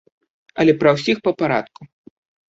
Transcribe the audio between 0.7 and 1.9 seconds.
пра ўсіх па парадку.